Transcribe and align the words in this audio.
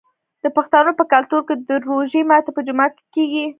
د 0.43 0.45
پښتنو 0.57 0.91
په 0.99 1.03
کلتور 1.13 1.41
کې 1.47 1.55
د 1.67 1.69
روژې 1.87 2.21
ماتی 2.29 2.51
په 2.55 2.61
جومات 2.67 2.91
کې 2.97 3.05
کیږي. 3.15 3.43